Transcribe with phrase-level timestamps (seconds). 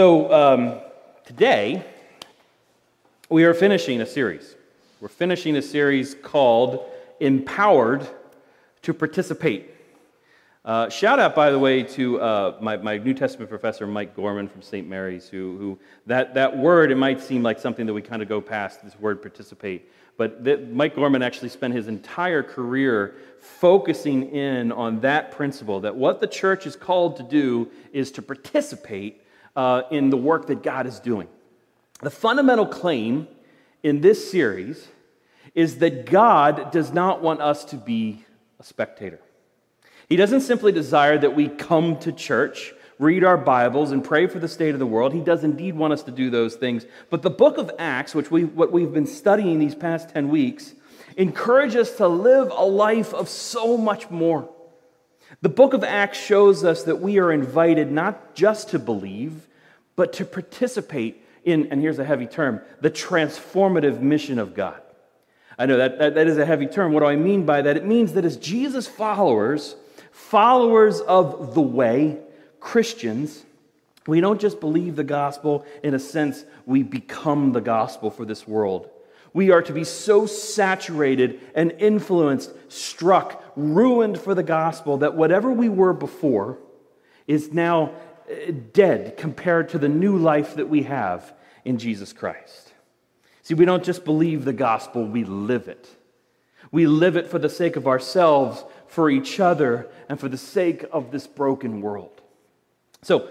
[0.00, 0.80] So, um,
[1.26, 1.84] today,
[3.28, 4.54] we are finishing a series.
[4.98, 6.88] We're finishing a series called
[7.20, 8.08] Empowered
[8.80, 9.74] to Participate.
[10.64, 14.48] Uh, shout out, by the way, to uh, my, my, New Testament professor, Mike Gorman
[14.48, 14.88] from St.
[14.88, 18.28] Mary's, who, who that, that word, it might seem like something that we kind of
[18.28, 19.92] go past, this word participate.
[20.16, 26.20] But Mike Gorman actually spent his entire career focusing in on that principle that what
[26.20, 29.24] the church is called to do is to participate
[29.60, 31.28] uh, in the work that God is doing.
[32.00, 33.28] The fundamental claim
[33.82, 34.88] in this series
[35.54, 38.24] is that God does not want us to be
[38.58, 39.20] a spectator.
[40.08, 44.38] He doesn't simply desire that we come to church, read our Bibles, and pray for
[44.38, 45.12] the state of the world.
[45.12, 46.86] He does indeed want us to do those things.
[47.10, 50.72] But the book of Acts, which we, what we've been studying these past 10 weeks,
[51.18, 54.48] encourages us to live a life of so much more.
[55.42, 59.46] The book of Acts shows us that we are invited not just to believe,
[60.00, 64.80] but to participate in, and here's a heavy term, the transformative mission of God.
[65.58, 66.94] I know that, that, that is a heavy term.
[66.94, 67.76] What do I mean by that?
[67.76, 69.76] It means that as Jesus followers,
[70.10, 72.16] followers of the way,
[72.60, 73.44] Christians,
[74.06, 78.48] we don't just believe the gospel in a sense, we become the gospel for this
[78.48, 78.88] world.
[79.34, 85.52] We are to be so saturated and influenced, struck, ruined for the gospel that whatever
[85.52, 86.56] we were before
[87.26, 87.92] is now
[88.72, 91.32] dead compared to the new life that we have
[91.64, 92.72] in Jesus Christ.
[93.42, 95.88] See, we don't just believe the gospel, we live it.
[96.72, 100.84] We live it for the sake of ourselves, for each other, and for the sake
[100.92, 102.20] of this broken world.
[103.02, 103.28] So,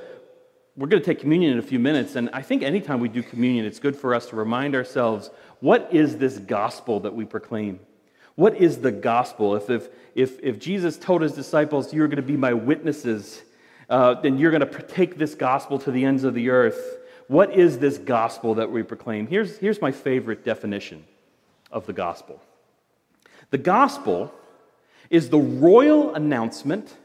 [0.75, 3.21] we're going to take communion in a few minutes, and I think anytime we do
[3.21, 7.81] communion, it's good for us to remind ourselves what is this gospel that we proclaim?
[8.35, 9.55] What is the gospel?
[9.55, 13.41] If, if, if, if Jesus told his disciples, You're going to be my witnesses,
[13.89, 16.97] uh, then you're going to take this gospel to the ends of the earth.
[17.27, 19.27] What is this gospel that we proclaim?
[19.27, 21.05] Here's, here's my favorite definition
[21.71, 22.41] of the gospel
[23.51, 24.33] the gospel
[25.09, 26.95] is the royal announcement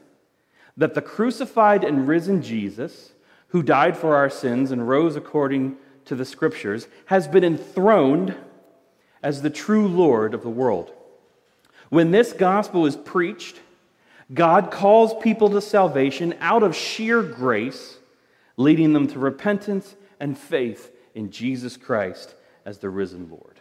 [0.77, 3.13] that the crucified and risen Jesus,
[3.47, 8.35] who died for our sins and rose according to the scriptures, has been enthroned
[9.23, 10.91] as the true Lord of the world.
[11.89, 13.59] When this gospel is preached,
[14.33, 17.97] God calls people to salvation out of sheer grace,
[18.57, 22.35] leading them to repentance and faith in Jesus Christ
[22.65, 23.59] as the risen Lord.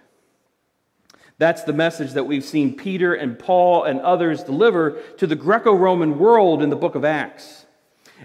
[1.36, 5.74] That's the message that we've seen Peter and Paul and others deliver to the Greco
[5.74, 7.63] Roman world in the book of Acts.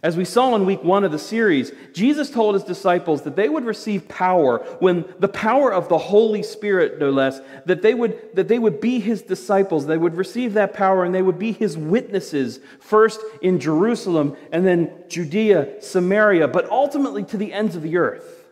[0.01, 3.49] As we saw in week one of the series, Jesus told his disciples that they
[3.49, 8.35] would receive power when the power of the Holy Spirit, no less, that they would,
[8.35, 9.85] that they would be his disciples.
[9.85, 14.65] They would receive that power and they would be his witnesses, first in Jerusalem and
[14.65, 18.45] then Judea, Samaria, but ultimately to the ends of the earth.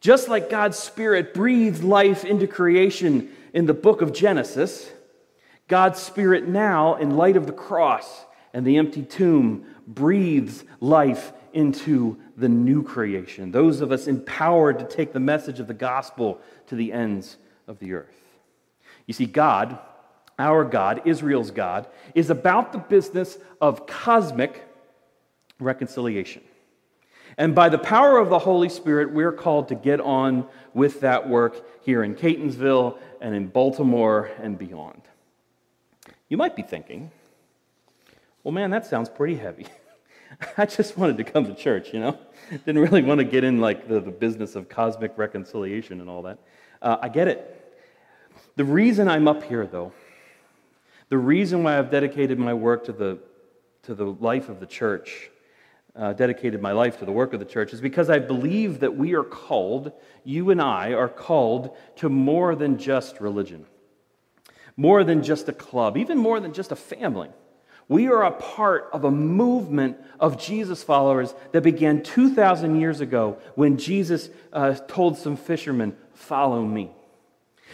[0.00, 4.90] Just like God's Spirit breathed life into creation in the book of Genesis,
[5.68, 12.18] God's Spirit now, in light of the cross and the empty tomb, breathes life into
[12.36, 13.52] the new creation.
[13.52, 17.78] Those of us empowered to take the message of the gospel to the ends of
[17.78, 18.16] the earth.
[19.06, 19.78] You see, God,
[20.38, 24.64] our God, Israel's God, is about the business of cosmic
[25.58, 26.42] reconciliation.
[27.38, 31.28] And by the power of the Holy Spirit, we're called to get on with that
[31.28, 35.02] work here in Catonsville and in Baltimore and beyond.
[36.28, 37.10] You might be thinking,
[38.44, 39.66] well, man, that sounds pretty heavy.
[40.56, 42.18] I just wanted to come to church, you know?
[42.50, 46.22] Didn't really want to get in like the, the business of cosmic reconciliation and all
[46.22, 46.38] that.
[46.80, 47.58] Uh, I get it.
[48.56, 49.92] The reason I'm up here, though,
[51.08, 53.18] the reason why I've dedicated my work to the,
[53.82, 55.30] to the life of the church,
[55.94, 58.96] uh, dedicated my life to the work of the church, is because I believe that
[58.96, 59.92] we are called,
[60.24, 63.66] you and I are called to more than just religion,
[64.76, 67.28] more than just a club, even more than just a family.
[67.88, 73.38] We are a part of a movement of Jesus followers that began 2,000 years ago
[73.54, 76.90] when Jesus uh, told some fishermen, Follow me.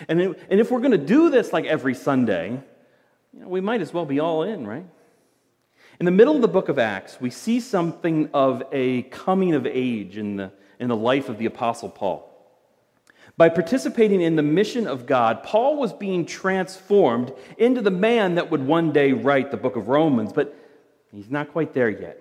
[0.08, 2.60] And, it, and if we're going to do this like every Sunday,
[3.32, 4.86] you know, we might as well be all in, right?
[6.00, 9.66] In the middle of the book of Acts, we see something of a coming of
[9.66, 12.27] age in the, in the life of the Apostle Paul.
[13.38, 18.50] By participating in the mission of God, Paul was being transformed into the man that
[18.50, 20.56] would one day write the book of Romans, but
[21.12, 22.20] he's not quite there yet.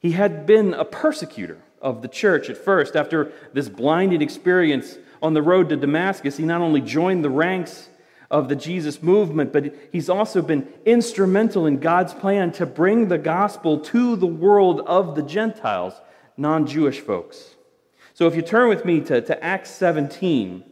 [0.00, 2.96] He had been a persecutor of the church at first.
[2.96, 7.90] After this blinding experience on the road to Damascus, he not only joined the ranks
[8.30, 13.18] of the Jesus movement, but he's also been instrumental in God's plan to bring the
[13.18, 15.92] gospel to the world of the Gentiles,
[16.38, 17.56] non Jewish folks.
[18.14, 20.62] So if you turn with me to, to Acts 17,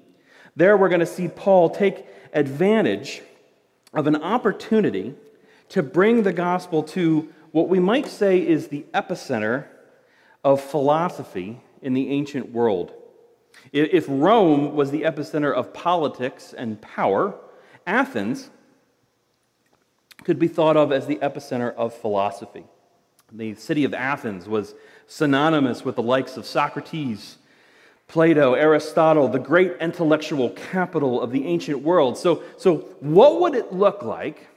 [0.54, 3.20] there we're going to see Paul take advantage
[3.92, 5.14] of an opportunity
[5.70, 9.66] to bring the gospel to what we might say is the epicenter
[10.44, 12.92] of philosophy in the ancient world.
[13.72, 17.34] If Rome was the epicenter of politics and power,
[17.88, 18.50] Athens
[20.22, 22.64] could be thought of as the epicenter of philosophy.
[23.32, 24.74] The city of Athens was
[25.12, 27.36] synonymous with the likes of Socrates,
[28.08, 32.16] Plato, Aristotle, the great intellectual capital of the ancient world.
[32.16, 34.48] So, so what would it look like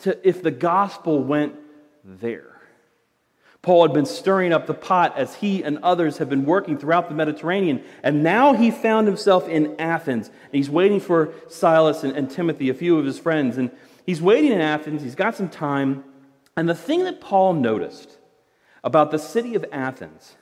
[0.00, 1.54] to, if the gospel went
[2.04, 2.60] there?
[3.62, 7.08] Paul had been stirring up the pot as he and others have been working throughout
[7.08, 7.82] the Mediterranean.
[8.02, 10.28] And now he found himself in Athens.
[10.28, 13.56] And he's waiting for Silas and, and Timothy, a few of his friends.
[13.56, 13.70] And
[14.04, 15.02] he's waiting in Athens.
[15.02, 16.04] He's got some time.
[16.56, 18.18] And the thing that Paul noticed
[18.84, 20.36] about the city of Athens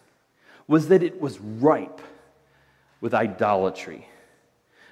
[0.67, 2.01] was that it was ripe
[3.01, 4.07] with idolatry.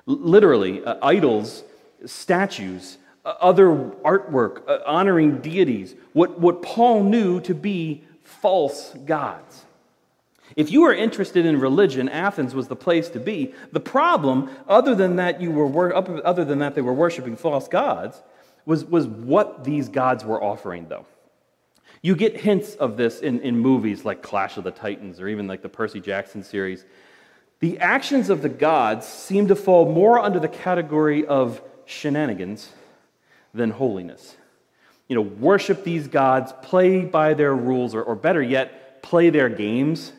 [0.06, 1.62] Literally, uh, idols,
[2.04, 3.68] statues, uh, other
[4.04, 9.64] artwork uh, honoring deities, what, what Paul knew to be false gods.
[10.56, 13.54] If you were interested in religion, Athens was the place to be.
[13.72, 18.22] The problem, other than that, you were other than that they were worshiping false gods,
[18.64, 21.06] was, was what these gods were offering, though.
[22.02, 25.46] You get hints of this in, in movies like Clash of the Titans or even
[25.46, 26.84] like the Percy Jackson series.
[27.60, 32.70] The actions of the gods seem to fall more under the category of shenanigans
[33.52, 34.36] than holiness
[35.08, 39.48] you know, worship these gods, play by their rules, or, or better yet, play their
[39.48, 40.12] games,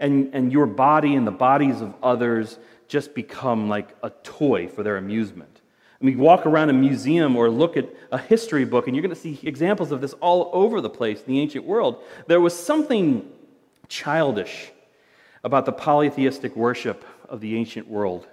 [0.00, 2.58] and, and your body and the bodies of others
[2.88, 5.53] just become like a toy for their amusement.
[6.00, 9.14] I mean, walk around a museum or look at a history book, and you're going
[9.14, 12.02] to see examples of this all over the place in the ancient world.
[12.26, 13.30] There was something
[13.88, 14.70] childish
[15.44, 18.26] about the polytheistic worship of the ancient world.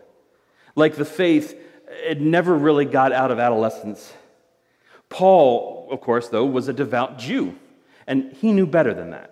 [0.75, 4.13] Like the faith, it never really got out of adolescence.
[5.09, 7.55] Paul, of course, though, was a devout Jew,
[8.07, 9.30] and he knew better than that.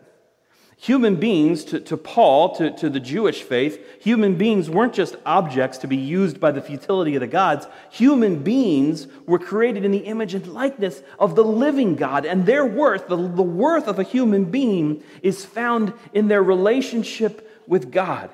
[0.82, 5.78] Human beings, to, to Paul, to, to the Jewish faith, human beings weren't just objects
[5.80, 7.68] to be used by the futility of the gods.
[7.90, 12.66] Human beings were created in the image and likeness of the living God, and their
[12.66, 18.30] worth, the, the worth of a human being, is found in their relationship with God,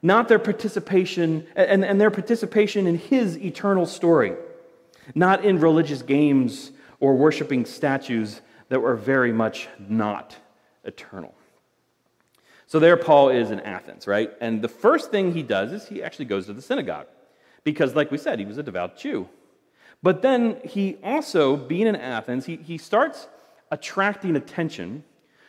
[0.00, 4.32] not their participation, and, and their participation in His eternal story,
[5.14, 10.34] not in religious games or worshiping statues that were very much not
[10.82, 11.34] eternal.
[12.70, 14.30] So there Paul is in Athens, right?
[14.40, 17.08] And the first thing he does is he actually goes to the synagogue
[17.64, 19.28] because, like we said, he was a devout Jew.
[20.04, 23.26] But then he also, being in Athens, he, he starts
[23.72, 25.02] attracting attention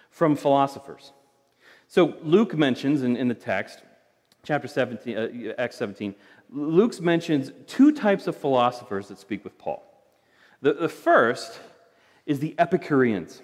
[0.10, 1.14] from philosophers.
[1.88, 3.84] So Luke mentions in, in the text,
[4.42, 6.16] chapter 17, uh, Acts 17,
[6.50, 9.84] Luke mentions two types of philosophers that speak with Paul.
[10.62, 11.60] The, the first
[12.26, 13.44] is the Epicureans.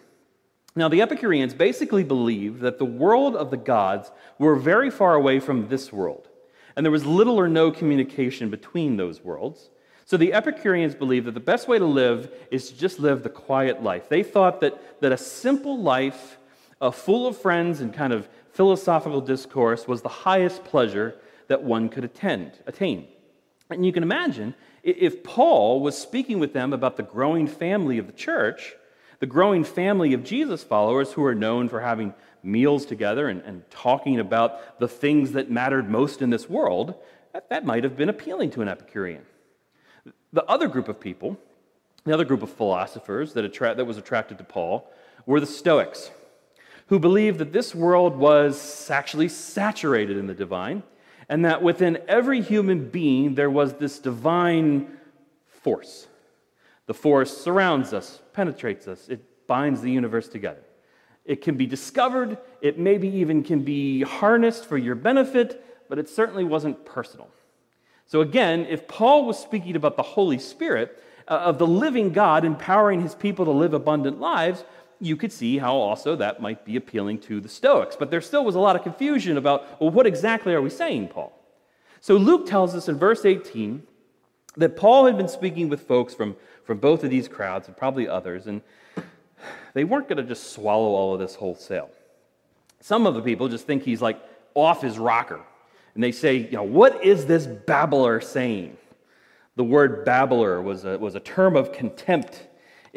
[0.78, 5.40] Now, the Epicureans basically believed that the world of the gods were very far away
[5.40, 6.30] from this world,
[6.76, 9.72] and there was little or no communication between those worlds.
[10.06, 13.30] So the Epicureans believed that the best way to live is to just live the
[13.30, 14.08] quiet life.
[14.08, 16.38] They thought that, that a simple life,
[16.80, 21.16] uh, full of friends and kind of philosophical discourse, was the highest pleasure
[21.48, 23.08] that one could attend, attain.
[23.72, 28.06] And you can imagine if Paul was speaking with them about the growing family of
[28.06, 28.76] the church,
[29.20, 33.70] the growing family of Jesus followers who are known for having meals together and, and
[33.70, 36.96] talking about the things that mattered most in this world,
[37.34, 39.24] that, that might have been appealing to an Epicurean.
[40.34, 41.38] The other group of people,
[42.04, 44.90] the other group of philosophers that, attra- that was attracted to Paul,
[45.26, 46.12] were the Stoics,
[46.88, 50.84] who believed that this world was actually saturated in the divine
[51.30, 54.98] and that within every human being there was this divine
[55.48, 56.08] force.
[56.88, 60.64] The force surrounds us, penetrates us, it binds the universe together.
[61.26, 66.10] It can be discovered, it maybe even can be harnessed for your benefit, but it
[66.10, 67.30] certainly wasn't personal.
[68.06, 72.46] So, again, if Paul was speaking about the Holy Spirit, uh, of the living God
[72.46, 74.64] empowering his people to live abundant lives,
[75.00, 77.96] you could see how also that might be appealing to the Stoics.
[77.98, 81.10] But there still was a lot of confusion about, well, what exactly are we saying,
[81.10, 81.34] Paul?
[82.00, 83.84] So Luke tells us in verse 18
[84.58, 88.08] that Paul had been speaking with folks from, from both of these crowds and probably
[88.08, 88.62] others, and
[89.74, 91.90] they weren't going to just swallow all of this wholesale.
[92.82, 94.20] Some of the people just think he's like
[94.54, 95.42] off his rocker.
[95.94, 98.78] And they say, you know, what is this babbler saying?
[99.56, 102.48] The word babbler was a, was a term of contempt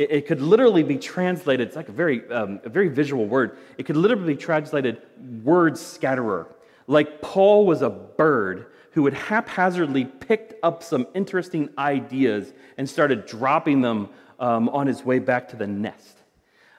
[0.00, 3.59] it, it could literally be translated, it's like a very, um, a very visual word.
[3.76, 5.02] It could literally be translated
[5.45, 6.47] word scatterer.
[6.87, 13.26] like Paul was a bird who had haphazardly picked up some interesting ideas and started
[13.26, 16.18] dropping them um, on his way back to the nest.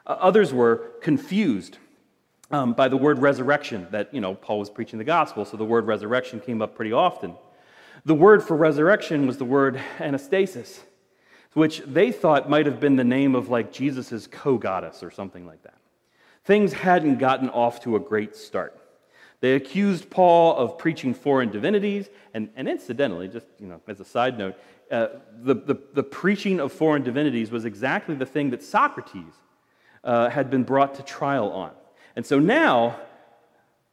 [0.06, 1.78] Uh, others were confused
[2.50, 5.66] um, by the word resurrection that, you know, Paul was preaching the gospel, so the
[5.66, 7.36] word resurrection came up pretty often.
[8.04, 10.80] The word for resurrection was the word anastasis,
[11.54, 15.46] which they thought might have been the name of like Jesus' co goddess or something
[15.46, 15.76] like that.
[16.44, 18.81] Things hadn't gotten off to a great start.
[19.42, 24.06] They accused Paul of preaching foreign divinities, and, and incidentally, just you know, as a
[24.06, 24.56] side note,
[24.92, 25.08] uh,
[25.42, 29.34] the, the, the, preaching of foreign divinities was exactly the thing that Socrates
[30.04, 31.72] uh, had been brought to trial on.
[32.16, 32.98] And so now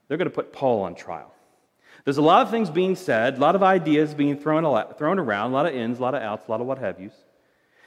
[0.08, 1.32] they're going to put Paul on trial.
[2.04, 4.64] There's a lot of things being said, a lot of ideas being thrown,
[4.94, 7.00] thrown around, a lot of ins, a lot of outs, a lot of what have
[7.00, 7.12] yous.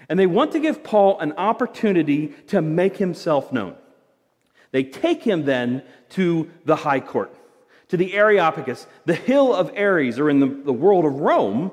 [0.09, 3.75] And they want to give Paul an opportunity to make himself known.
[4.71, 7.35] They take him then to the high court,
[7.91, 11.71] to the Areopagus, the hill of Ares, or in the, the world of Rome,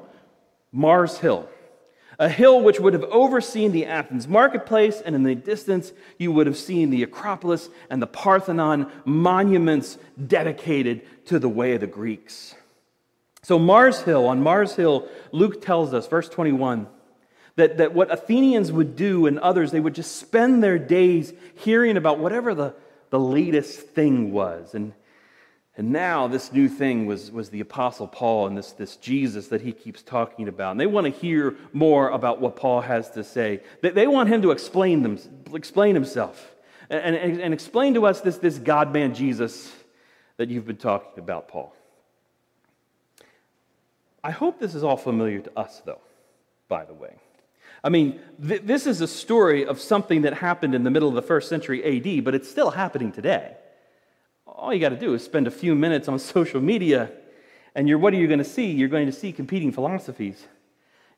[0.71, 1.49] Mars Hill
[2.19, 6.49] a hill which would have overseen the Athens marketplace, and in the distance, you would
[6.49, 12.57] have seen the Acropolis and the Parthenon monuments dedicated to the way of the Greeks.
[13.43, 16.89] So, Mars Hill, on Mars Hill, Luke tells us, verse 21,
[17.55, 21.97] that, that what Athenians would do and others, they would just spend their days hearing
[21.97, 22.75] about whatever the,
[23.11, 24.75] the latest thing was.
[24.75, 24.93] And
[25.79, 29.61] and now this new thing was, was the Apostle Paul and this, this Jesus that
[29.61, 30.73] he keeps talking about.
[30.73, 33.61] And they want to hear more about what Paul has to say.
[33.81, 35.21] They, they want him to explain, them,
[35.55, 36.53] explain himself
[36.91, 39.73] and, and, and explain to us this, this God man Jesus
[40.37, 41.73] that you've been talking about, Paul.
[44.25, 46.01] I hope this is all familiar to us, though,
[46.67, 47.15] by the way.
[47.85, 51.15] I mean, th- this is a story of something that happened in the middle of
[51.15, 53.55] the first century AD, but it's still happening today
[54.59, 57.11] all you got to do is spend a few minutes on social media,
[57.75, 58.71] and you're, what are you going to see?
[58.71, 60.47] You're going to see competing philosophies.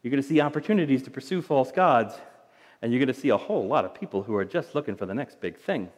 [0.02, 2.14] You're going to see opportunities to pursue false gods,
[2.82, 5.06] and you're going to see a whole lot of people who are just looking for
[5.06, 5.90] the next big thing.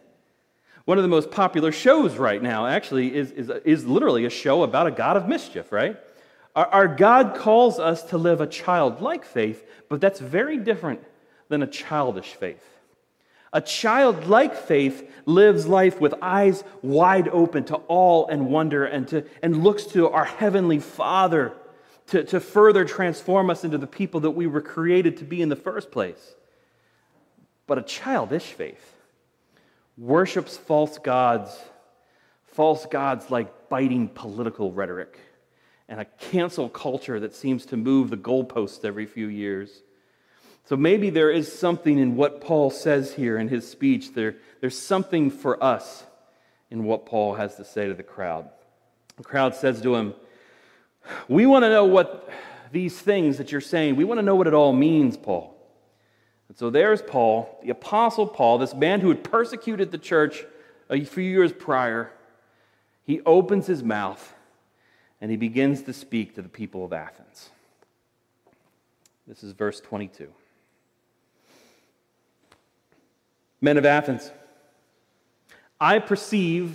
[0.84, 4.62] One of the most popular shows right now, actually, is, is, is literally a show
[4.62, 5.96] about a God of mischief, right?
[6.56, 11.00] Our, our God calls us to live a childlike faith, but that's very different
[11.49, 12.72] than a childish faith.
[13.52, 19.25] A childlike faith lives life with eyes wide open to all and wonder and, to,
[19.42, 21.52] and looks to our Heavenly Father
[22.09, 25.50] to, to further transform us into the people that we were created to be in
[25.50, 26.35] the first place.
[27.66, 28.97] But a childish faith
[29.99, 31.56] worships false gods,
[32.47, 35.18] false gods like biting political rhetoric
[35.88, 39.82] and a cancel culture that seems to move the goalposts every few years.
[40.64, 44.14] So maybe there is something in what Paul says here in his speech.
[44.14, 46.04] There, there's something for us
[46.71, 48.49] in what Paul has to say to the crowd.
[49.16, 50.14] The crowd says to him,
[51.28, 52.31] We want to know what
[52.71, 55.54] these things that you're saying, we want to know what it all means, Paul.
[56.49, 60.45] And so there's Paul, the Apostle Paul, this man who had persecuted the church
[60.88, 62.12] a few years prior.
[63.04, 64.35] He opens his mouth
[65.21, 67.50] and he begins to speak to the people of Athens.
[69.26, 70.28] This is verse 22.
[73.62, 74.31] Men of Athens,
[75.81, 76.75] I perceive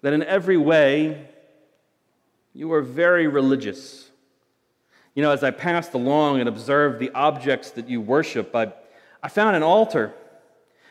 [0.00, 1.28] that in every way
[2.54, 4.10] you are very religious.
[5.14, 8.72] You know, as I passed along and observed the objects that you worship, I,
[9.22, 10.14] I found an altar.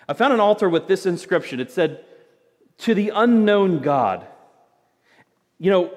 [0.08, 1.60] I found an altar with this inscription.
[1.60, 2.06] It said,
[2.80, 4.28] To the unknown God.
[5.58, 5.92] You know,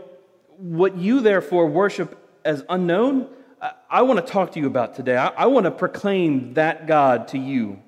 [0.57, 3.29] what you therefore worship as unknown,
[3.89, 5.17] I want to talk to you about today.
[5.17, 7.83] I want to proclaim that God to you.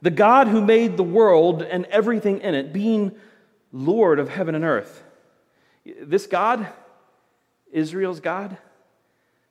[0.00, 3.12] The God who made the world and everything in it, being
[3.72, 5.02] Lord of heaven and earth.
[5.84, 6.68] This God,
[7.72, 8.56] Israel's God,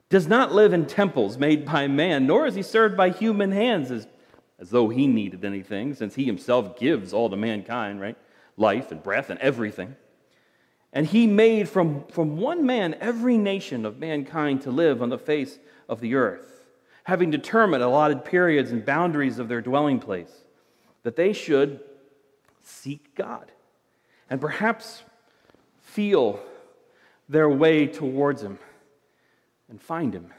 [0.08, 3.90] does not live in temples made by man, nor is he served by human hands
[3.90, 4.06] as,
[4.58, 8.16] as though he needed anything, since he himself gives all to mankind, right?
[8.56, 9.96] Life and breath and everything.
[10.92, 15.18] And he made from, from one man every nation of mankind to live on the
[15.18, 15.58] face
[15.88, 16.64] of the earth,
[17.04, 20.32] having determined allotted periods and boundaries of their dwelling place,
[21.02, 21.80] that they should
[22.62, 23.50] seek God
[24.28, 25.02] and perhaps
[25.80, 26.40] feel
[27.28, 28.58] their way towards him
[29.68, 30.32] and find him.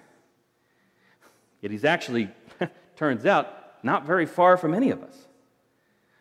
[1.61, 2.29] Yet he's actually,
[2.95, 5.27] turns out, not very far from any of us.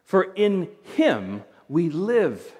[0.05, 2.55] For in him we live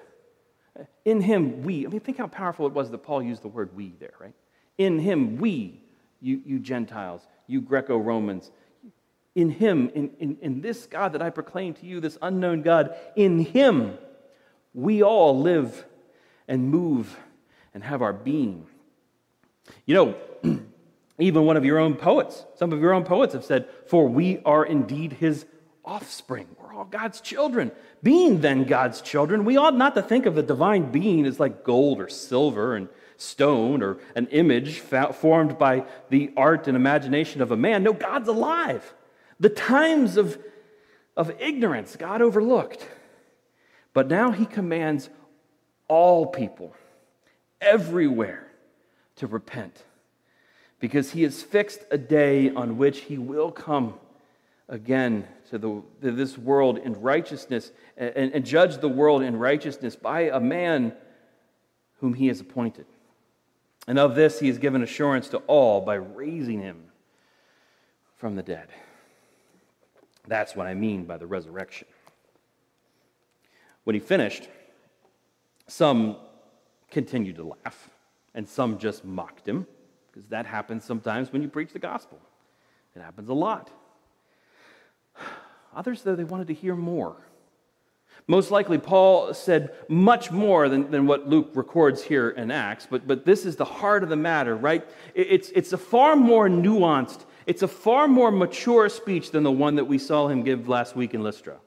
[1.05, 1.85] in him, we.
[1.85, 4.33] I mean, think how powerful it was that Paul used the word we there, right?
[4.77, 5.81] In him, we,
[6.19, 8.51] you, you Gentiles, you Greco Romans,
[9.35, 12.95] in him, in, in, in this God that I proclaim to you, this unknown God,
[13.15, 13.97] in him,
[14.73, 15.85] we all live
[16.47, 17.17] and move
[17.73, 18.67] and have our being.
[19.85, 20.15] You know,
[21.19, 24.39] even one of your own poets, some of your own poets have said, For we
[24.45, 25.45] are indeed his
[25.85, 26.47] offspring.
[26.59, 27.71] We're all God's children.
[28.01, 31.63] Being then God's children, we ought not to think of the divine being as like
[31.63, 32.87] gold or silver and
[33.17, 37.83] stone or an image formed by the art and imagination of a man.
[37.83, 38.93] No, God's alive.
[39.39, 40.37] The times of,
[41.17, 42.87] of ignorance God overlooked.
[43.93, 45.09] But now he commands
[45.87, 46.75] all people,
[47.61, 48.47] everywhere,
[49.17, 49.83] to repent
[50.79, 53.93] because he has fixed a day on which he will come
[54.67, 59.95] again to, the, to this world in righteousness and, and judge the world in righteousness
[59.95, 60.93] by a man
[61.99, 62.87] whom he has appointed.
[63.87, 66.85] And of this he has given assurance to all by raising him
[68.15, 68.69] from the dead.
[70.27, 71.87] That's what I mean by the resurrection.
[73.83, 74.49] When he finished,
[75.67, 76.15] some
[76.89, 77.89] continued to laugh,
[78.33, 79.67] and some just mocked him,
[80.11, 82.19] because that happens sometimes when you preach the gospel.
[82.95, 83.69] It happens a lot.
[85.75, 87.15] Others, though, they wanted to hear more.
[88.27, 93.05] Most likely, Paul said much more than, than what Luke records here in Acts, but,
[93.05, 94.87] but this is the heart of the matter, right?
[95.13, 99.75] It's, it's a far more nuanced, it's a far more mature speech than the one
[99.75, 101.57] that we saw him give last week in Lystra.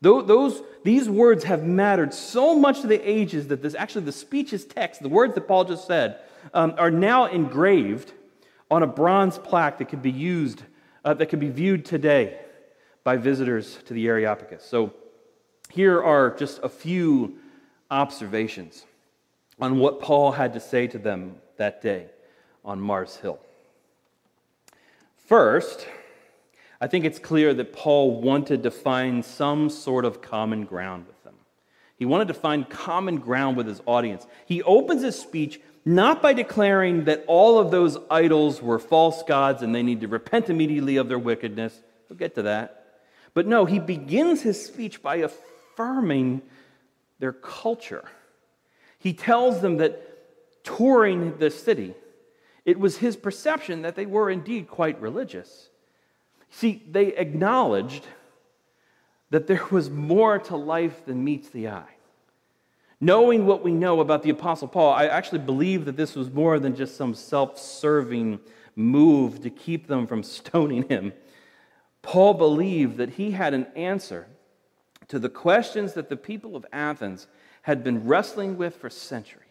[0.00, 4.64] Those, these words have mattered so much to the ages that this actually the speech's
[4.64, 6.20] text, the words that Paul just said,
[6.54, 8.12] um, are now engraved
[8.70, 10.62] on a bronze plaque that can be used,
[11.04, 12.38] uh, that can be viewed today
[13.06, 14.64] by visitors to the Areopagus.
[14.64, 14.92] So
[15.70, 17.36] here are just a few
[17.88, 18.84] observations
[19.60, 22.06] on what Paul had to say to them that day
[22.64, 23.38] on Mars Hill.
[25.24, 25.86] First,
[26.80, 31.22] I think it's clear that Paul wanted to find some sort of common ground with
[31.22, 31.36] them.
[31.96, 34.26] He wanted to find common ground with his audience.
[34.46, 39.62] He opens his speech not by declaring that all of those idols were false gods
[39.62, 41.80] and they need to repent immediately of their wickedness.
[42.08, 42.82] We'll get to that.
[43.36, 46.40] But no, he begins his speech by affirming
[47.18, 48.04] their culture.
[48.98, 51.94] He tells them that touring the city,
[52.64, 55.68] it was his perception that they were indeed quite religious.
[56.48, 58.06] See, they acknowledged
[59.28, 61.96] that there was more to life than meets the eye.
[63.02, 66.58] Knowing what we know about the Apostle Paul, I actually believe that this was more
[66.58, 68.40] than just some self serving
[68.76, 71.12] move to keep them from stoning him.
[72.06, 74.28] Paul believed that he had an answer
[75.08, 77.26] to the questions that the people of Athens
[77.62, 79.42] had been wrestling with for centuries.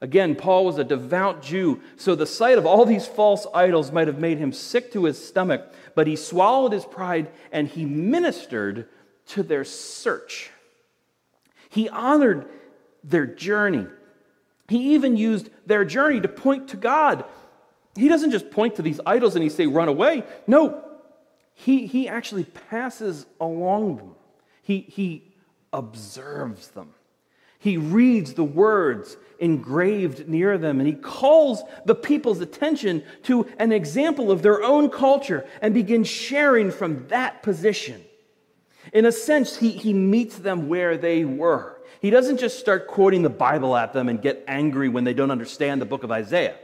[0.00, 4.06] Again, Paul was a devout Jew, so the sight of all these false idols might
[4.06, 8.86] have made him sick to his stomach, but he swallowed his pride and he ministered
[9.28, 10.50] to their search.
[11.68, 12.46] He honored
[13.02, 13.88] their journey.
[14.68, 17.24] He even used their journey to point to God.
[17.96, 20.22] He doesn't just point to these idols and he say, run away.
[20.46, 20.93] No,
[21.54, 24.14] he, he actually passes along them.
[24.62, 25.32] He, he
[25.72, 26.90] observes them.
[27.58, 33.72] He reads the words engraved near them and he calls the people's attention to an
[33.72, 38.04] example of their own culture and begins sharing from that position.
[38.92, 41.80] In a sense, he, he meets them where they were.
[42.00, 45.30] He doesn't just start quoting the Bible at them and get angry when they don't
[45.30, 46.56] understand the book of Isaiah.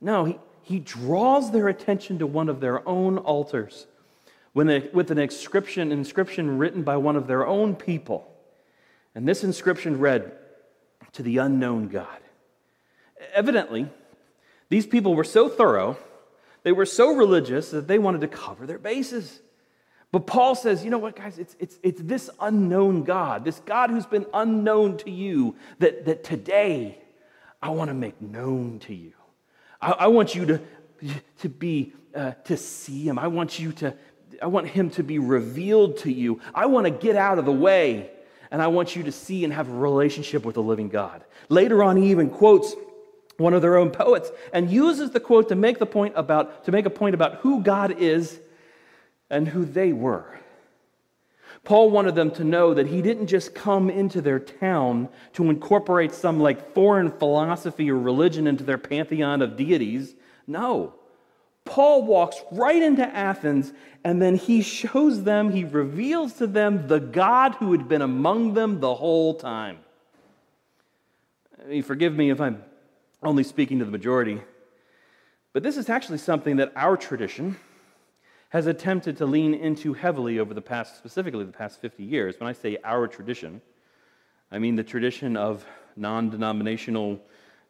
[0.00, 3.86] No, he, he draws their attention to one of their own altars
[4.54, 8.30] when with an inscription, inscription written by one of their own people.
[9.14, 10.32] And this inscription read,
[11.12, 12.18] To the unknown God.
[13.34, 13.88] Evidently,
[14.68, 15.98] these people were so thorough,
[16.62, 19.40] they were so religious that they wanted to cover their bases.
[20.12, 21.38] But Paul says, you know what, guys?
[21.40, 26.22] It's, it's, it's this unknown God, this God who's been unknown to you, that, that
[26.22, 26.98] today
[27.60, 29.12] I want to make known to you.
[29.80, 30.60] I, I want you to,
[31.40, 33.18] to be, uh, to see him.
[33.18, 33.94] I want you to,
[34.42, 36.40] I want him to be revealed to you.
[36.54, 38.10] I want to get out of the way
[38.50, 41.24] and I want you to see and have a relationship with the living God.
[41.48, 42.74] Later on, he even quotes
[43.36, 46.72] one of their own poets and uses the quote to make the point about to
[46.72, 48.38] make a point about who God is
[49.28, 50.38] and who they were.
[51.64, 56.12] Paul wanted them to know that he didn't just come into their town to incorporate
[56.12, 60.14] some like foreign philosophy or religion into their pantheon of deities.
[60.46, 60.94] No.
[61.64, 63.72] Paul walks right into Athens
[64.04, 68.52] and then he shows them, he reveals to them the God who had been among
[68.52, 69.78] them the whole time.
[71.64, 72.62] I mean, forgive me if I'm
[73.22, 74.42] only speaking to the majority,
[75.54, 77.56] but this is actually something that our tradition
[78.50, 82.38] has attempted to lean into heavily over the past, specifically the past 50 years.
[82.38, 83.60] When I say our tradition,
[84.50, 87.20] I mean the tradition of non denominational,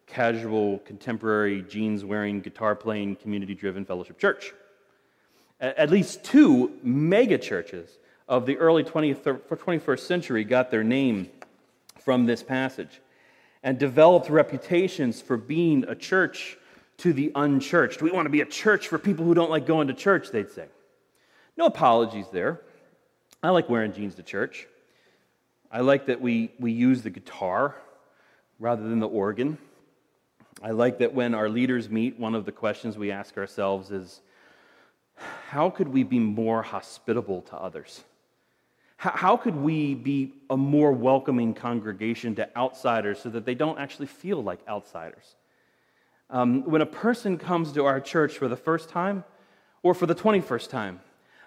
[0.06, 4.52] casual, contemporary, jeans wearing, guitar playing, community driven fellowship church.
[5.60, 11.30] At least two mega churches of the early 20th, 21st century got their name
[11.98, 13.00] from this passage
[13.62, 16.58] and developed reputations for being a church
[16.98, 18.02] to the unchurched.
[18.02, 20.50] We want to be a church for people who don't like going to church, they'd
[20.50, 20.66] say.
[21.56, 22.60] No apologies there.
[23.42, 24.66] I like wearing jeans to church.
[25.70, 27.76] I like that we, we use the guitar
[28.58, 29.58] rather than the organ.
[30.62, 34.20] I like that when our leaders meet, one of the questions we ask ourselves is
[35.48, 38.02] how could we be more hospitable to others?
[38.96, 44.06] How could we be a more welcoming congregation to outsiders so that they don't actually
[44.06, 45.36] feel like outsiders?
[46.30, 49.24] Um, when a person comes to our church for the first time
[49.82, 51.00] or for the 21st time,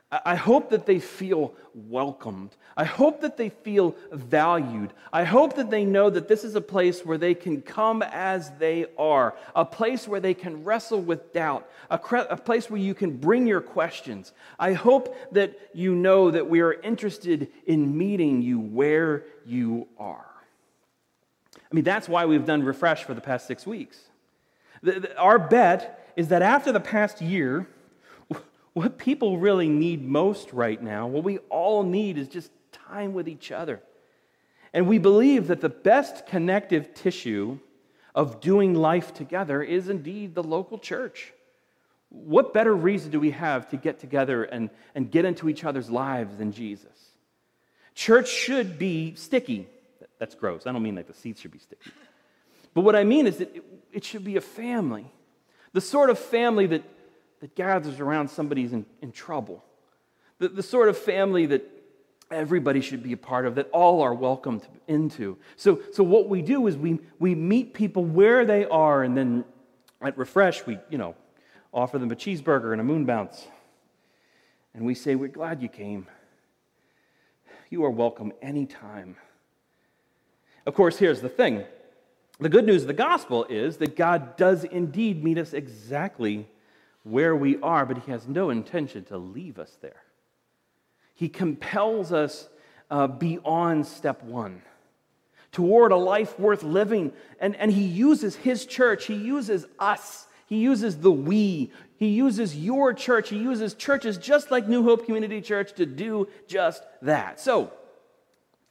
[0.10, 2.56] I hope that they feel welcomed.
[2.78, 4.94] I hope that they feel valued.
[5.12, 8.50] I hope that they know that this is a place where they can come as
[8.52, 12.80] they are, a place where they can wrestle with doubt, a, cre- a place where
[12.80, 14.32] you can bring your questions.
[14.58, 20.26] I hope that you know that we are interested in meeting you where you are.
[21.70, 24.07] I mean, that's why we've done Refresh for the past six weeks.
[25.18, 27.68] Our bet is that after the past year,
[28.74, 33.28] what people really need most right now, what we all need is just time with
[33.28, 33.82] each other.
[34.74, 37.60] And we believe that the best connective tissue
[38.14, 41.34] of doing life together is indeed the local church.
[42.10, 45.90] What better reason do we have to get together and, and get into each other's
[45.90, 46.98] lives than Jesus?
[47.96, 49.68] Church should be sticky.
[50.20, 50.68] That's gross.
[50.68, 51.92] I don't mean like the seats should be sticky.
[52.78, 55.12] But what I mean is that it, it should be a family.
[55.74, 56.84] The sort of family that
[57.40, 59.64] that gathers around somebody who's in, in trouble.
[60.40, 61.68] The, the sort of family that
[62.30, 65.38] everybody should be a part of, that all are welcomed into.
[65.56, 69.46] So, so what we do is we, we meet people where they are, and then
[70.02, 71.16] at Refresh, we, you know,
[71.74, 73.48] offer them a cheeseburger and a moon bounce.
[74.74, 76.08] And we say, We're glad you came.
[77.70, 79.18] You are welcome anytime.
[80.66, 81.66] Of course, here's the thing
[82.40, 86.48] the good news of the gospel is that God does indeed meet us exactly
[87.04, 90.04] where we are, but He has no intention to leave us there.
[91.16, 92.48] He compels us
[92.92, 94.62] uh, beyond step one
[95.52, 97.12] toward a life worth living.
[97.40, 102.56] And, and He uses His church, He uses us, He uses the we, He uses
[102.56, 107.40] your church, He uses churches just like New Hope Community Church to do just that.
[107.40, 107.72] So,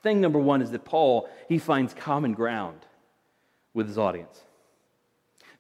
[0.03, 2.79] thing number one is that Paul, he finds common ground
[3.77, 4.43] with his audience.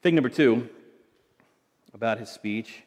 [0.01, 0.71] Thing number two,
[1.93, 2.83] about his speech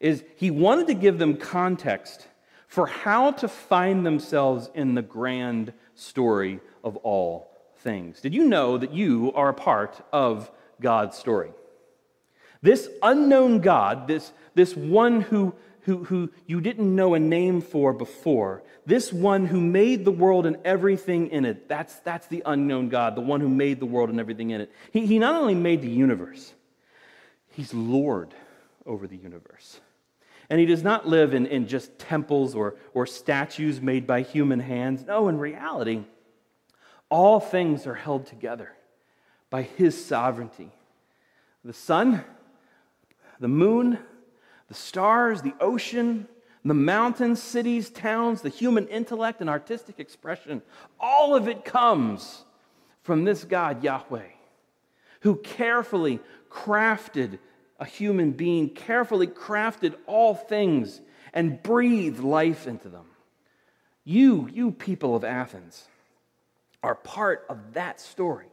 [0.00, 2.26] is he wanted to give them context
[2.66, 8.20] for how to find themselves in the grand story of all things.
[8.20, 11.50] Did you know that you are a part of God's story?
[12.60, 17.92] This unknown God, this, this one who, who, who you didn't know a name for
[17.92, 22.88] before, this one who made the world and everything in it, that's, that's the unknown
[22.88, 24.72] God, the one who made the world and everything in it.
[24.92, 26.52] He, he not only made the universe,
[27.58, 28.34] He's Lord
[28.86, 29.80] over the universe.
[30.48, 34.60] And he does not live in, in just temples or, or statues made by human
[34.60, 35.04] hands.
[35.04, 36.04] No, in reality,
[37.10, 38.70] all things are held together
[39.50, 40.70] by his sovereignty.
[41.64, 42.24] The sun,
[43.40, 43.98] the moon,
[44.68, 46.28] the stars, the ocean,
[46.64, 50.62] the mountains, cities, towns, the human intellect and artistic expression,
[51.00, 52.44] all of it comes
[53.02, 54.28] from this God, Yahweh,
[55.20, 57.38] who carefully crafted
[57.80, 61.00] a human being, carefully crafted all things
[61.32, 63.06] and breathed life into them.
[64.04, 65.86] You, you people of Athens,
[66.82, 68.46] are part of that story.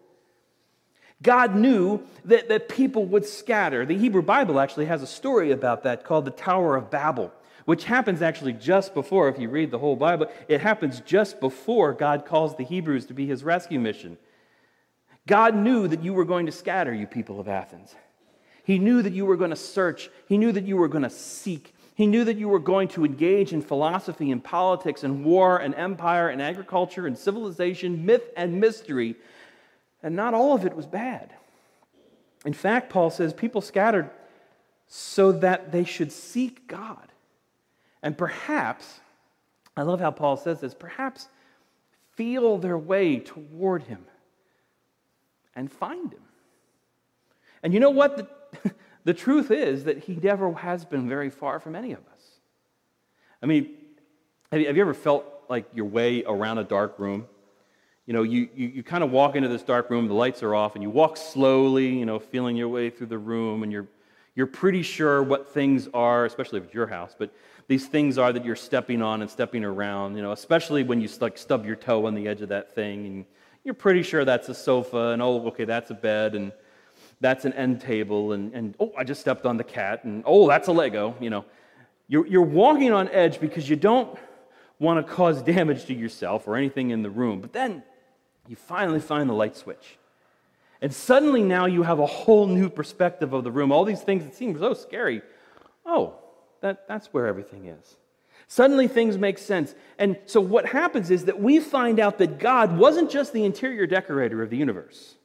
[1.22, 3.86] God knew that, that people would scatter.
[3.86, 7.32] The Hebrew Bible actually has a story about that called the Tower of Babel,
[7.66, 11.94] which happens actually just before, if you read the whole Bible, it happens just before
[11.94, 14.18] God calls the Hebrews to be his rescue mission.
[15.28, 17.96] God knew that you were going to scatter, you people of Athens.
[18.64, 20.10] He knew that you were going to search.
[20.28, 21.74] He knew that you were going to seek.
[21.96, 25.74] He knew that you were going to engage in philosophy and politics and war and
[25.76, 29.16] empire and agriculture and civilization, myth and mystery.
[30.06, 31.34] And not all of it was bad.
[32.46, 34.12] In fact, Paul says people scattered
[34.88, 37.12] so that they should seek God.
[38.04, 39.00] And perhaps,
[39.76, 41.28] I love how Paul says this, perhaps
[42.12, 44.06] feel their way toward him
[45.56, 46.22] and find him.
[47.64, 48.16] And you know what?
[48.62, 48.74] The,
[49.06, 52.22] the truth is that he never has been very far from any of us.
[53.42, 53.72] I mean,
[54.52, 57.26] have you, have you ever felt like your way around a dark room?
[58.06, 60.54] You know, you, you, you kind of walk into this dark room, the lights are
[60.54, 63.88] off, and you walk slowly, you know, feeling your way through the room, and you're,
[64.36, 67.34] you're pretty sure what things are, especially if it's your house, but
[67.68, 71.10] these things are that you're stepping on and stepping around, you know, especially when you
[71.20, 73.26] like stub your toe on the edge of that thing, and
[73.64, 76.52] you're pretty sure that's a sofa, and oh, okay, that's a bed, and
[77.22, 80.48] that's an end table, and, and oh, I just stepped on the cat, and oh,
[80.48, 81.44] that's a Lego, you know.
[82.08, 84.16] You're, you're walking on edge because you don't
[84.78, 87.42] want to cause damage to yourself or anything in the room.
[87.42, 87.82] But then
[88.48, 89.98] you finally find the light switch.
[90.82, 93.72] And suddenly now you have a whole new perspective of the room.
[93.72, 95.22] All these things that seem so scary.
[95.86, 96.16] Oh,
[96.62, 97.96] that, that's where everything is.
[98.48, 99.74] Suddenly things make sense.
[99.98, 103.88] And so what happens is that we find out that God wasn't just the interior
[103.88, 105.16] decorator of the universe.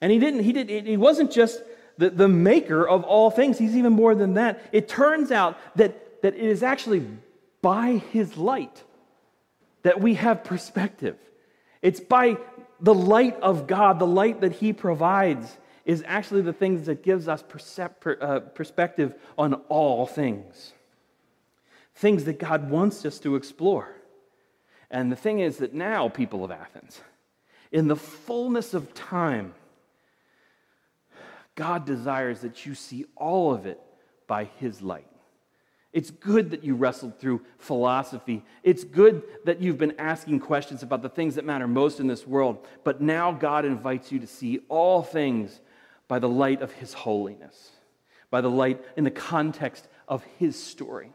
[0.00, 1.62] And he didn't, he did he wasn't just
[1.96, 3.58] the, the maker of all things.
[3.58, 4.62] He's even more than that.
[4.72, 7.06] It turns out that, that it is actually
[7.62, 8.84] by his light
[9.82, 11.16] that we have perspective.
[11.82, 12.38] It's by
[12.80, 17.28] the light of God, the light that he provides, is actually the things that gives
[17.28, 20.72] us uh, perspective on all things.
[21.94, 23.88] Things that God wants us to explore.
[24.90, 27.00] And the thing is that now, people of Athens,
[27.72, 29.54] in the fullness of time,
[31.54, 33.80] God desires that you see all of it
[34.26, 35.10] by His light.
[35.92, 38.44] It's good that you wrestled through philosophy.
[38.62, 42.26] It's good that you've been asking questions about the things that matter most in this
[42.26, 42.66] world.
[42.84, 45.60] But now God invites you to see all things
[46.06, 47.70] by the light of His holiness,
[48.30, 51.10] by the light in the context of His story.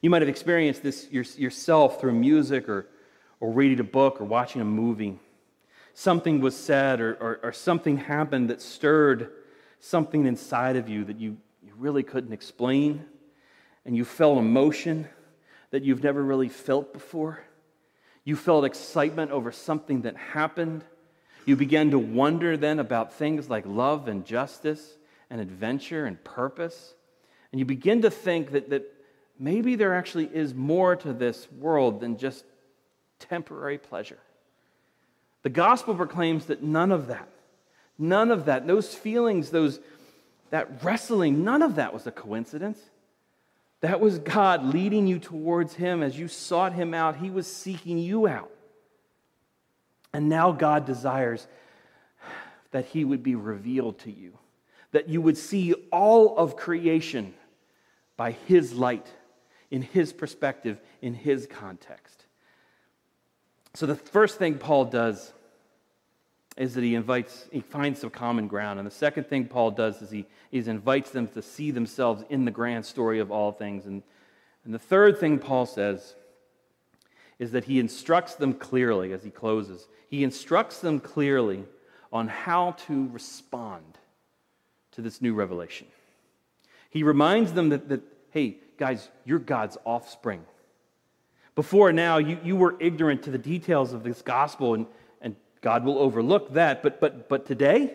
[0.00, 2.88] You might have experienced this yourself through music or,
[3.40, 5.18] or reading a book or watching a movie
[5.94, 9.30] something was said or, or, or, something happened that stirred
[9.80, 13.04] something inside of you that you, you really couldn't explain,
[13.84, 15.08] and you felt emotion
[15.70, 17.42] that you've never really felt before.
[18.24, 20.84] You felt excitement over something that happened.
[21.44, 24.96] You began to wonder then about things like love and justice
[25.28, 26.94] and adventure and purpose.
[27.50, 28.84] And you begin to think that, that
[29.38, 32.44] maybe there actually is more to this world than just
[33.18, 34.18] temporary pleasure.
[35.42, 37.28] The gospel proclaims that none of that,
[37.98, 39.80] none of that, those feelings, those,
[40.50, 42.78] that wrestling, none of that was a coincidence.
[43.82, 47.16] That was God leading you towards Him as you sought Him out.
[47.16, 48.50] He was seeking you out.
[50.14, 51.46] And now God desires
[52.70, 54.38] that He would be revealed to you,
[54.92, 57.34] that you would see all of creation
[58.16, 59.06] by His light,
[59.70, 62.24] in His perspective, in His context.
[63.74, 65.32] So the first thing Paul does
[66.56, 68.78] is that he invites, he finds some common ground.
[68.78, 72.44] And the second thing Paul does is he, he invites them to see themselves in
[72.44, 73.86] the grand story of all things.
[73.86, 74.02] And,
[74.64, 76.14] and the third thing Paul says
[77.38, 79.88] is that he instructs them clearly as he closes.
[80.08, 81.64] He instructs them clearly
[82.12, 83.98] on how to respond
[84.92, 85.86] to this new revelation.
[86.90, 90.44] He reminds them that, that hey, guys, you're God's offspring.
[91.54, 94.86] Before now, you, you were ignorant to the details of this gospel, and,
[95.62, 96.82] God will overlook that.
[96.82, 97.94] But, but, but today,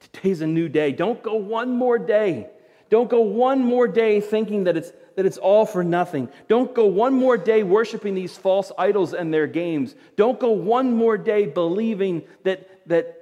[0.00, 0.92] today's a new day.
[0.92, 2.48] Don't go one more day.
[2.88, 6.28] Don't go one more day thinking that it's, that it's all for nothing.
[6.48, 9.94] Don't go one more day worshiping these false idols and their games.
[10.16, 13.18] Don't go one more day believing that, that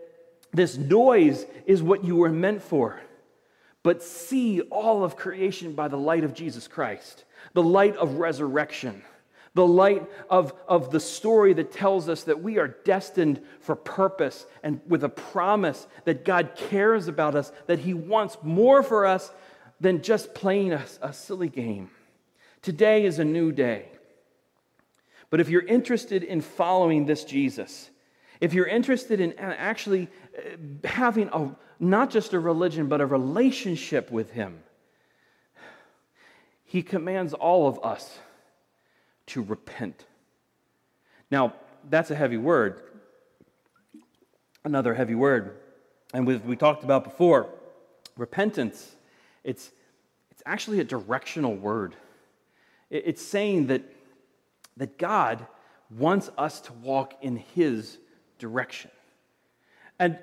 [0.52, 3.00] this noise is what you were meant for.
[3.82, 9.02] But see all of creation by the light of Jesus Christ, the light of resurrection
[9.54, 14.46] the light of, of the story that tells us that we are destined for purpose
[14.62, 19.30] and with a promise that God cares about us, that He wants more for us
[19.80, 21.90] than just playing a, a silly game.
[22.62, 23.88] Today is a new day.
[25.30, 27.90] But if you're interested in following this Jesus,
[28.40, 34.12] if you're interested in actually uh, having a, not just a religion, but a relationship
[34.12, 34.60] with Him,
[36.64, 38.18] He commands all of us
[39.30, 40.04] to repent.
[41.30, 41.54] Now,
[41.88, 42.82] that's a heavy word.
[44.64, 45.56] Another heavy word.
[46.12, 47.48] And we, talked about before,
[48.16, 48.96] repentance,
[49.44, 49.70] it's,
[50.30, 51.94] it's actually a directional word.
[52.90, 53.82] It's saying that,
[54.76, 55.46] that God
[55.96, 57.98] wants us to walk in His
[58.38, 58.90] direction.
[60.00, 60.18] And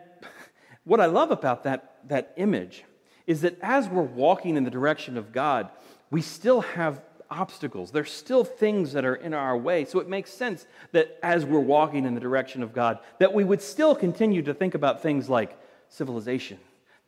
[0.84, 2.84] what I love about that, that image
[3.26, 5.70] is that as we're walking in the direction of God,
[6.12, 7.92] we still have obstacles.
[7.92, 9.86] There's still things that are in our way.
[9.86, 13.44] So it makes sense that as we're walking in the direction of God, that we
[13.44, 15.58] would still continue to think about things like
[15.90, 16.60] civilization,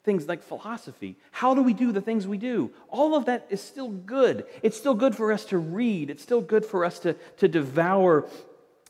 [0.04, 1.18] things like philosophy.
[1.32, 2.72] How do we do the things we do?
[2.90, 4.46] All of that is still good.
[4.62, 6.10] It's still good for us to read.
[6.10, 8.28] It's still good for us to, to devour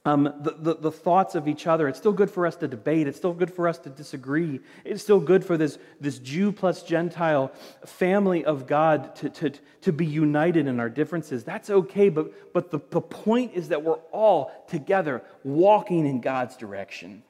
[0.09, 1.87] um, the, the, the, thoughts of each other.
[1.87, 3.07] It's still good for us to debate.
[3.07, 4.59] It's still good for us to disagree.
[4.83, 7.51] It's still good for this, this Jew plus Gentile
[7.85, 11.43] family of God to, to, to be united in our differences.
[11.43, 16.57] That's okay, but, but the, the point is that we're all together walking in God's
[16.57, 17.23] direction.